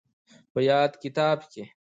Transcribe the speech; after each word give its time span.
په 0.53 0.59
ياد 0.69 0.91
کتاب 1.03 1.39
کې 1.51 1.63